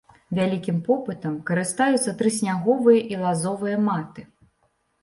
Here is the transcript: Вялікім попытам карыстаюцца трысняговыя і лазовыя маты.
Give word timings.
Вялікім 0.37 0.79
попытам 0.87 1.35
карыстаюцца 1.51 2.15
трысняговыя 2.23 3.07
і 3.15 3.23
лазовыя 3.27 3.77
маты. 3.91 4.31